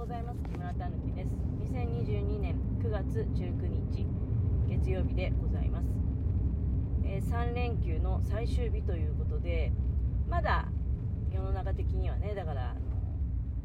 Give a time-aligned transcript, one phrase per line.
[0.00, 0.40] ございます。
[0.44, 1.28] 木村たぬきです。
[1.70, 4.06] 2022年9月19日
[4.66, 5.84] 月曜日でございます、
[7.04, 9.70] えー、3連休の最終日ということで
[10.26, 10.68] まだ
[11.30, 12.74] 世の中的にはねだから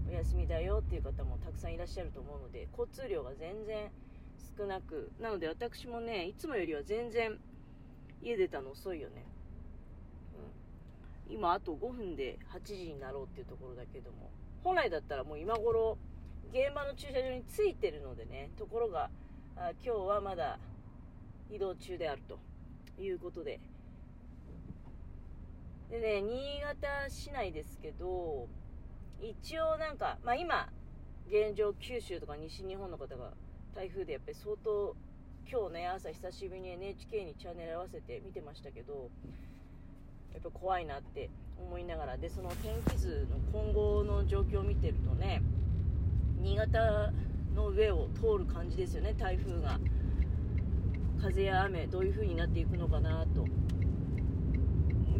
[0.10, 3.90] お休みだよっていう方もたくさんいらっしゃると思うので交通量が全然
[4.58, 7.40] 少なくなので私もねいつもよりは全然
[8.22, 9.24] 家出たの遅いよね、
[11.30, 14.30] うん、今あと5分で8時になろうっていうところだけども
[14.66, 15.98] 本来だったらもう今頃
[16.56, 19.10] 現場の駐車場に着いてるのでねところが
[19.58, 20.58] あ今日はまだ
[21.52, 22.40] 移動中であると
[22.98, 23.60] いうことで。
[25.92, 28.48] でね新潟市内ですけど
[29.22, 30.70] 一応なんかまあ今
[31.28, 33.34] 現状九州とか西日本の方が
[33.76, 34.96] 台風でやっぱり相当
[35.52, 39.10] 今日ね朝久しぶりに NHK にチャンネル合わせて見てましたけど
[40.34, 41.30] やっぱ怖いなって
[41.60, 45.42] 思いながらでその天気図の今後の状況を見てるとね
[46.46, 47.12] 新潟
[47.56, 49.80] の上を通る感じですよね台風が。
[51.20, 53.48] 風や雨どういう風になっていくのかなと。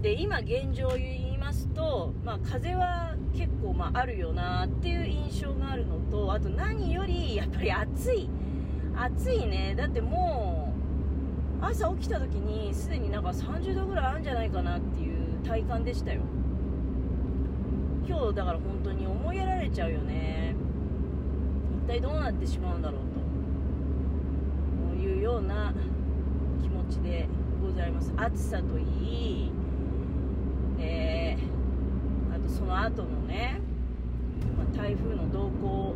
[0.04, 8.30] で今現状を言いますと、まあ、風は結構まああるよなっていう印象があるのとあと何よりやっぱり暑い。
[8.96, 9.74] 暑いね。
[9.76, 10.72] だっても
[11.60, 16.22] う朝起きた時にすでになんか30度ぐらいあるんじゃないかなっていう体感でしたよ。
[18.08, 20.45] 今日だから本当に思いやられちゃうよね。
[21.86, 23.26] 体どうなってしまうんだろうと。
[25.06, 25.74] いうような
[26.62, 27.28] 気持ちで
[27.62, 28.12] ございます。
[28.18, 29.52] 暑さといい。
[30.80, 33.62] えー、あとその後のね、
[34.58, 35.94] まあ、台風の動向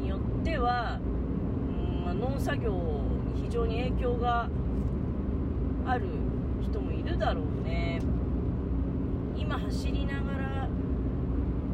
[0.00, 2.70] によっては、うんまあ、農作業
[3.34, 4.48] に非常に影響が
[5.86, 6.06] ある
[6.62, 8.00] 人もいるだろうね。
[9.36, 10.68] 今走りながら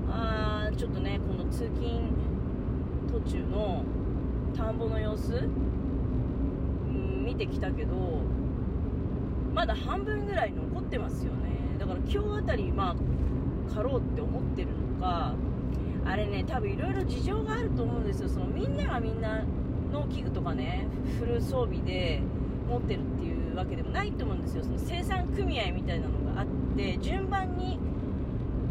[0.09, 2.01] あちょっとねこの通勤
[3.15, 3.85] 途中の
[4.57, 5.37] 田んぼの様子、う
[6.91, 7.95] ん、見てきたけど
[9.53, 11.55] まだ半分ぐらい残ってますよね。
[11.79, 15.33] だから今日あたりまあ狩ろうって思ってるのか
[16.05, 18.29] あれね多分いろいろ事情があると思うんですよ。
[18.29, 19.45] そのみんながみんな
[19.93, 20.89] 農機具とかね
[21.21, 22.21] フル装備で
[22.69, 24.65] 持ってるっていうわけでもないと思うんですよ。
[24.65, 27.79] その生産組合みたいなのがあって順番に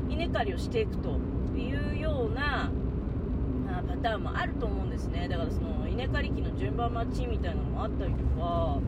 [0.09, 1.17] 稲刈りをしていくと
[1.55, 2.69] いうような
[3.87, 5.27] パターンもあると思うんですね。
[5.27, 8.79] だからその稲刈り機の順番待ちみたいなのもあったりとか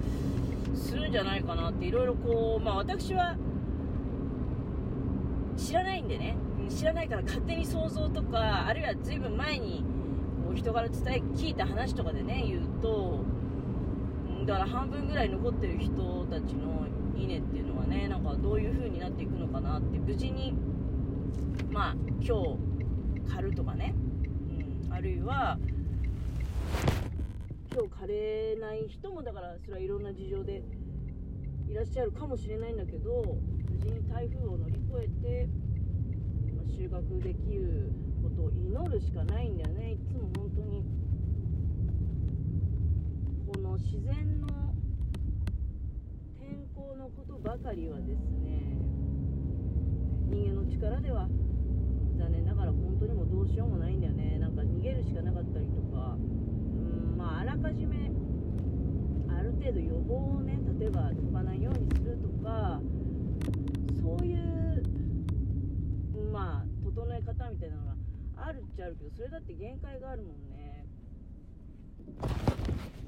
[0.75, 3.35] するんじゃないかなっていろいろこうまあ私は
[5.57, 6.37] 知らないんでね。
[6.69, 9.83] 知らないから勝手に想像とかあるいは随分前に
[10.43, 13.23] こう人から伝え聞いた話とかでね言うと
[14.47, 20.53] だから半分ぐらい残ってる人たちの稲っていうのはねなんかどういう風になっていくのかなって無事に
[21.69, 22.57] まあ今
[23.23, 23.93] 日刈るとかね、
[24.89, 25.57] あるいは
[27.71, 30.63] 今日枯れない人もだからそれはいろんな事情で
[31.67, 33.37] いらっしゃるかもしれないんだけど
[33.69, 35.47] 無事に台風を乗り越えて、
[36.55, 37.91] まあ、収穫できる
[38.23, 39.91] ことを祈るしかないんだよね。
[39.91, 40.85] いつも本当に。
[43.45, 44.47] この自然の
[46.39, 48.77] 天候のことばかりはですね
[50.29, 51.27] 人間の力では
[52.17, 54.39] 残念ながら本当にもうどうしようもないんだよね。
[54.39, 56.15] なんか逃げるしかなかったりとか。
[56.17, 58.11] うんまああらかじめ
[59.29, 62.79] ある程度予防をね例えば飛ばないようにするとか
[64.01, 64.83] そういう
[66.31, 67.95] まあ整え方みたいなのが
[68.37, 70.85] あるっちゃあるけどそれだって限界があるもんね。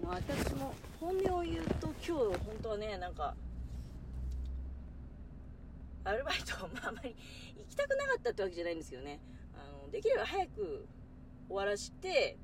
[0.03, 3.35] まあ私も本音を言うと今日本当はねなんか
[6.07, 7.16] アルバイト、まあ、あまり
[7.57, 9.19] 行きたくなかったってわけじゃないんですけどね。
[9.53, 10.88] あのできれば早く
[11.50, 12.38] 終わらして、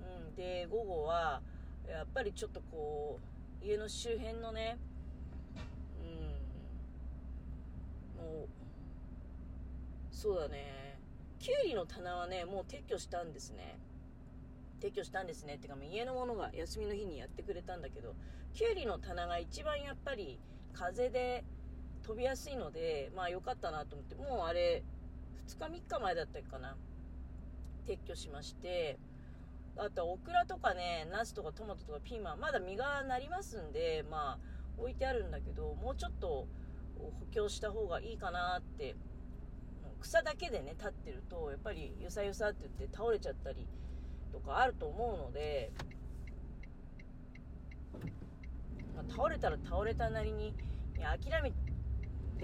[0.00, 1.42] うん、で午後は
[1.88, 3.20] やっぱりちょっとこ
[3.62, 4.78] う家の周辺のね
[8.18, 8.48] うんもう
[10.10, 10.98] そうだね。
[11.38, 13.78] きゅうりの棚はねもう撤去したんですね。
[14.80, 15.54] 撤去したんですね。
[15.56, 18.14] ってかもう家のものが休みの日にやってくれたんだけど
[18.54, 20.40] きゅうりの棚が一番やっぱり
[20.72, 21.44] 風で
[22.06, 24.82] 飛びやすいのでまあ良かったなと思ってもうあれ
[25.48, 26.76] 2日3日前だったかな。
[27.86, 28.98] 撤去しまして。
[29.76, 34.38] あとオクラとかね、ナスとかトマトとかピーマン、まだ実がなりますんで、まあ、
[34.78, 36.46] 置いてあるんだけど、もうちょっと
[36.96, 38.94] 補強した方がいいかなって、
[40.00, 43.66] 草だけでね、立ってると、やっぱりゆさゆさって言って倒れちゃったり
[44.32, 45.72] とかあると思うので、
[48.94, 50.54] まあ、倒れたら倒れたなりに、
[50.96, 51.52] いや諦め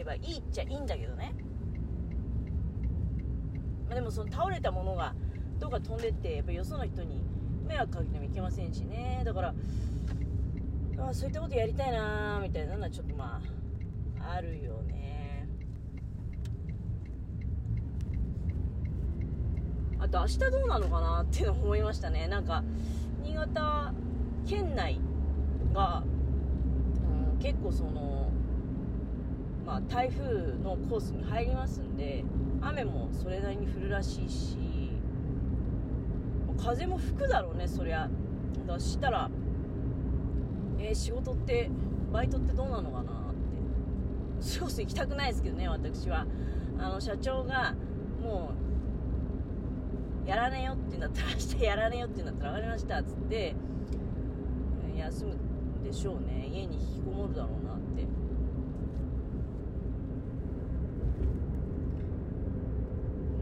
[0.00, 1.32] ればいいっちゃいいんだけどね。
[3.86, 5.14] まあ、でもその倒れたものが、
[5.58, 7.22] どっか飛んでってやっぱよその人に
[7.68, 9.22] 迷惑かけてもいけませんしね。
[9.24, 9.54] だから
[10.98, 13.40] あそういったことやりたいなみたいなのはちょっとま
[14.20, 15.46] ああるよね。
[19.98, 22.26] あと明日どうなのかなっていうのを思いましたね。
[22.26, 22.64] なんか
[23.22, 23.92] 新潟
[24.46, 24.98] 県内
[25.74, 26.02] が、
[27.34, 28.30] うん、結構その
[29.66, 32.24] まあ、台風のコースに入りますんで
[32.60, 34.56] 雨もそれなりに降るらしいし
[36.58, 38.08] 風も吹くだろうねそりゃ。
[38.66, 39.30] だしたら、
[40.78, 41.70] えー、仕事って
[42.12, 43.40] バイトってどうなのかなって。
[44.40, 46.26] それこそ行きたくないですけどね私は。
[46.78, 47.74] あの社長が
[48.22, 48.52] も
[50.26, 53.54] うやらねえよって言うんだったら明日やらねえよって言うんだったら分かりましたっつって
[54.96, 55.36] 休む
[55.84, 56.48] でしょうね。
[56.52, 58.06] 家に引きこもるだろうなって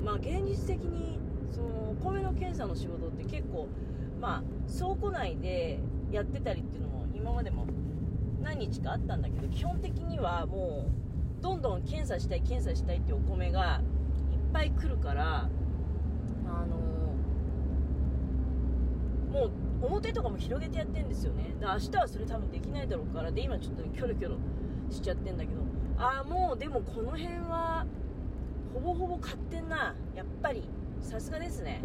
[0.08, 1.18] まあ現実的に
[1.50, 3.68] そのお米の検査の仕事って結構
[4.18, 7.66] まあ倉庫内でやってたりっていうのも今までも
[8.40, 10.86] 何日かあったんだけど基本的にはも
[11.38, 13.82] うどんどん検査したい検査したいっていうお米が
[14.32, 15.50] いっぱい来るから
[16.46, 16.76] あの
[19.30, 19.44] も
[19.82, 21.54] う表とかも広げてやってんですよね。
[21.60, 24.36] で明日はそれ多分できないだろうからで今ちょっとねキョロキョロ
[24.88, 25.60] しちゃってんだけど。
[25.98, 27.84] ああもうでもこの辺は
[28.74, 30.68] ほぼほぼ買ってんなやっぱり
[31.00, 31.82] さすがですね。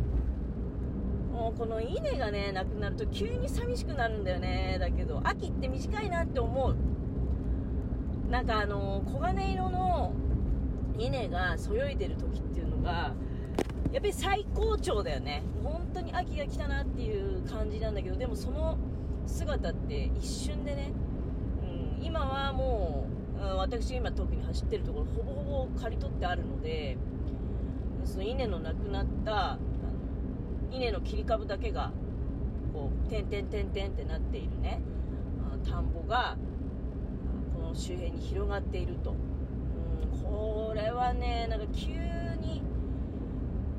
[1.32, 4.78] もうこの稲がねなくなると急に寂しくなるんだよね。
[4.80, 6.76] だけど秋って短いなって思う。
[8.30, 10.14] なんかあの黄金色の
[10.98, 13.14] 稲がそよいでる時っていうのが
[13.92, 15.44] やっぱり最高潮だよね。
[15.64, 18.78] 本当に秋が来たなっていう感じなんだけどでもその
[19.26, 20.92] 姿って一瞬でね、
[21.62, 26.98] うん、今はもう、うん、私今特に走ってるところほぼほぼ刈り取ってあるので
[28.06, 29.58] その稲のなくなった
[30.72, 31.92] 稲の切り株だけが
[32.74, 34.82] こう点々点々ってなっているね
[35.70, 36.38] 田んぼが
[37.56, 41.92] この周辺に広がっていると、うん、これはねなんか急
[42.42, 42.64] に、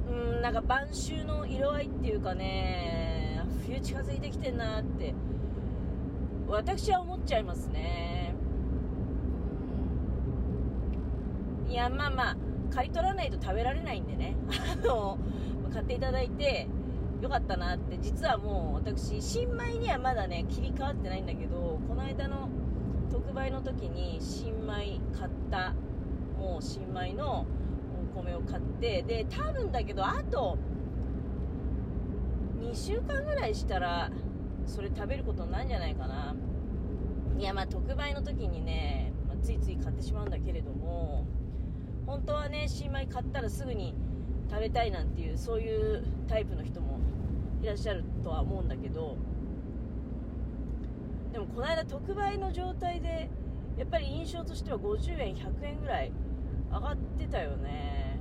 [0.09, 5.15] うん、なんか晩秋の色合いっていうかね冬近づいてきてんなって
[6.47, 8.24] 私は思っちゃいますね、
[11.75, 12.37] いやまあまあ
[12.73, 14.37] 刈り取らないと食べられないんでね。
[14.49, 15.19] あの
[15.73, 16.69] 買っていただいて
[17.21, 22.49] よかったなって実はもう私新米にはまだね切り替わってないんだけどこの間の
[23.11, 25.75] 特売の時に新米買った
[26.39, 27.45] もう新米の
[28.15, 30.57] お米を買ってで多分だけどあと
[32.61, 34.13] 2週間ぐらいしたら
[34.65, 36.37] それ食べることになるんじゃないかな。
[37.37, 41.27] いやまあ特売の時にね、ま、ついつい買ってしまうんだけれども
[42.07, 43.95] 本当はね新米買ったらすぐに
[44.51, 46.99] 食べたいなんていうそういうタイプの人も
[47.63, 49.17] いらっしゃるとは思うんだけど
[51.33, 53.29] でもこの間特売の状態で
[53.77, 56.13] やっぱり印象としては50円100円ぐらい
[56.71, 58.21] 上がってたよね、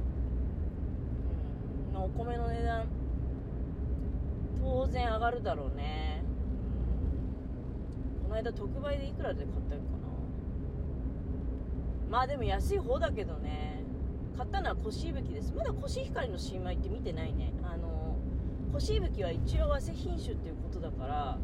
[1.94, 2.88] うん、お米の値段
[4.62, 6.24] 当然上がるだろうね、
[8.18, 10.02] うん、この間特売でいくらで買ったのか。
[10.02, 10.02] な
[12.13, 13.83] まあでも安い方だけどね。
[14.38, 15.51] 買ったのはコシヒブキです。
[15.57, 17.51] まだコシヒカリの新米って見てないね。
[17.63, 18.18] あの
[18.71, 21.40] コシヒブキは一応和製品種っていうことだから。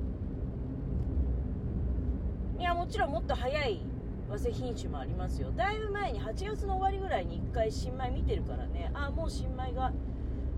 [2.60, 3.82] いやもちろんもっと早い
[4.30, 5.50] 和製品種もありますよ。
[5.58, 8.92] だいぶ前に8月の終わりぐらいに1回新米見てるからね。
[8.94, 9.92] ああもう新米が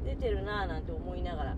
[0.03, 1.55] 出てるなーなんて思いながら。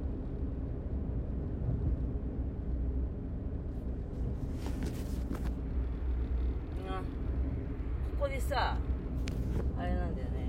[8.23, 8.77] こでさ
[9.77, 10.47] あれなんだよね。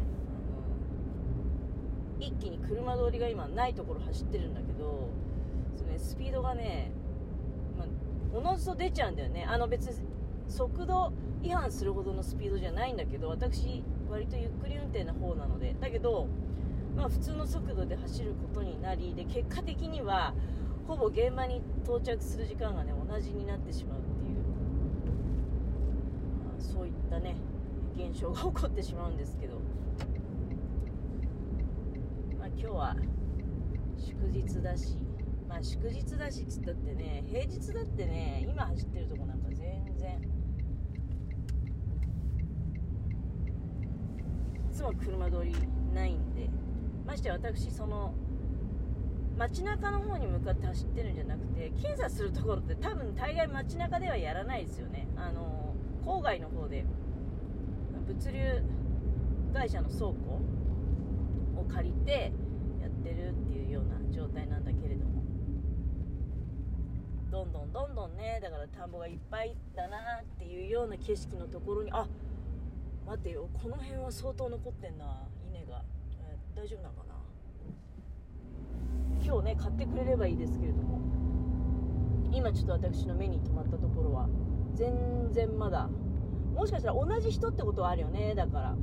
[2.20, 5.10] 一気に車通りが今ないところ走ってるんだけど
[5.76, 6.92] その、ね、スピードがね、
[7.76, 7.86] まあ、
[8.32, 9.44] おのずと出ちゃうんだよね。
[9.44, 10.06] あの別に
[10.46, 11.12] 速度
[11.42, 15.74] 違反するほどのスピードじゃないんだけど私割とゆっくり運転な方なので。
[15.80, 16.28] だけど
[16.96, 20.32] まあ普通の速度で走ることになりで結果的には
[20.86, 24.36] ほぼ現場に到着する時間がね同じになってしまうっていう、
[26.44, 27.34] まあ、そういったね
[28.14, 29.56] 現象が起こってしまうんですけど。
[32.38, 32.96] まあ今日は
[33.98, 34.96] 祝日だし。
[35.48, 40.20] まあ祝日だしっつったってね平日だってね今走ってるとこなんか全然。
[44.70, 45.52] いつも車通り
[45.92, 46.48] ないんで。
[47.04, 48.14] まして私その
[49.36, 55.08] 街中の方に向かって走ってるんじゃなくて検査するところって多分大概街中ではやらないですよね。
[55.16, 55.74] あの
[56.06, 56.86] 郊外の方で。
[58.06, 58.62] 物流
[59.52, 60.40] 会社の倉庫
[61.56, 62.32] を借りて
[62.80, 65.22] やってるっていうような状態なんだけれども。
[67.30, 72.06] どんどんどんどんねだから田んぼがいっぱいだなっていうような景色のところにあ
[73.04, 75.82] 待てよこの辺は相当残ってんな稲が、
[76.20, 77.14] えー、大丈夫なのかな。
[79.24, 80.94] 今日ね買ってくれればいいですけれども。
[82.34, 84.28] 今ちょっと私の目に留まったところは
[84.74, 84.92] 全
[85.32, 85.88] 然まだ
[86.54, 88.76] もしかしたら同じ人ってことはあるよねだから、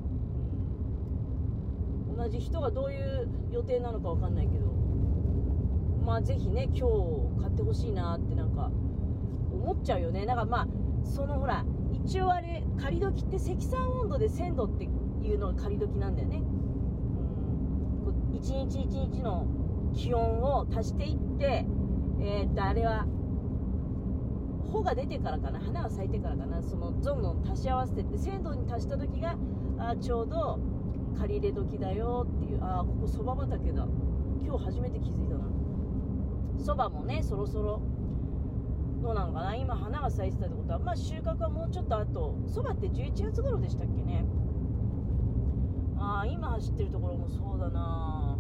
[2.18, 4.72] 同じ人がどういう予定なのかわかんないけど。
[6.06, 8.72] まあぜひね今日買ってほしいなってなんか
[9.54, 10.26] 思っちゃうよね。
[10.26, 10.68] なんかまあ
[11.04, 16.44] そのほら一応あれ仮時って積算温度で1000度っていうのが仮時なんだよね、うん、
[18.06, 19.46] こう一日一日の
[19.94, 21.66] 気温を足していって
[22.20, 23.06] えーっとあれは
[24.72, 29.36] 穂が出てからかな花が咲いてからかなそのどんどん足し合わせてって1000度に達した時が
[29.78, 30.60] あちょうど
[31.18, 33.86] 借り入れ時だよっていうああここそば畑だ。
[34.44, 35.46] 今日初めて気づいたな。
[36.58, 37.82] そばもねそろそろ
[39.02, 42.36] どうなのかな今花が咲いてたってことはまあ収穫はもうちょっと後。
[42.48, 44.26] そばって11月頃でしたっけね。
[45.98, 48.38] ああ今走ってるところもそうだな。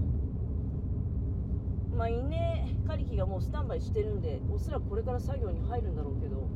[1.95, 6.49] まあ稲刈り機がもうスタンバイしてるんでおそらくこれから作業に入るんだろうけど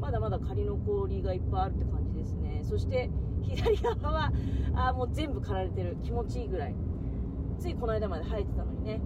[0.00, 2.62] まだまだ仮の氷がいっぱいあるって感じですね。
[2.64, 3.08] そして
[3.42, 4.32] 左側は
[4.74, 5.96] あもう全部刈られてる。
[6.02, 6.74] 気持ちいいぐらい。
[7.60, 9.00] ついこの間まで生えてたのにね。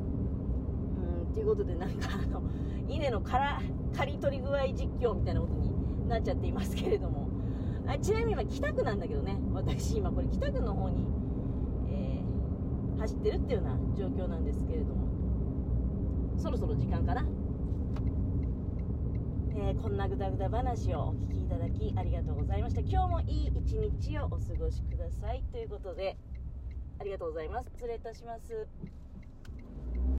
[1.28, 2.42] うんということでなんかあの
[2.88, 3.60] 稲のから
[3.94, 7.28] 刈り取り具合実況みたいなことになっちゃっていますけれども。
[7.86, 9.38] あちなみに今北区なんだけどね。
[9.52, 11.04] 私今これ北区の方に、
[11.90, 15.05] えー走ってるっていうような状況なんですけれども。
[16.38, 17.26] そろそろ時間かな、
[19.56, 22.80] えーこんなぐだぐだ話をお聞きいただきありがとうございました。
[22.82, 25.42] 今日もいい一日をお過ごしください。
[25.50, 26.16] ということで
[26.98, 27.70] ありがとうございます。
[27.74, 28.68] 失礼いたします。